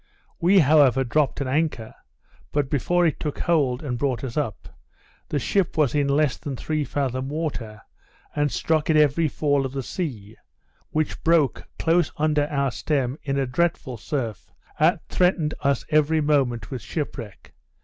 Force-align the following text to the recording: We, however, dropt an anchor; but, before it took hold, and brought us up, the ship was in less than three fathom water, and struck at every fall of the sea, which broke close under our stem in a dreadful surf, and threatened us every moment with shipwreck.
We, 0.39 0.57
however, 0.57 1.03
dropt 1.03 1.41
an 1.41 1.47
anchor; 1.47 1.93
but, 2.51 2.71
before 2.71 3.05
it 3.05 3.19
took 3.19 3.37
hold, 3.37 3.83
and 3.83 3.99
brought 3.99 4.23
us 4.23 4.35
up, 4.35 4.67
the 5.29 5.37
ship 5.37 5.77
was 5.77 5.93
in 5.93 6.07
less 6.07 6.37
than 6.37 6.55
three 6.55 6.83
fathom 6.83 7.29
water, 7.29 7.83
and 8.35 8.51
struck 8.51 8.89
at 8.89 8.97
every 8.97 9.27
fall 9.27 9.63
of 9.63 9.73
the 9.73 9.83
sea, 9.83 10.37
which 10.89 11.23
broke 11.23 11.67
close 11.77 12.11
under 12.17 12.47
our 12.47 12.71
stem 12.71 13.19
in 13.21 13.37
a 13.37 13.45
dreadful 13.45 13.95
surf, 13.95 14.51
and 14.79 14.99
threatened 15.07 15.53
us 15.61 15.85
every 15.91 16.19
moment 16.19 16.71
with 16.71 16.81
shipwreck. 16.81 17.53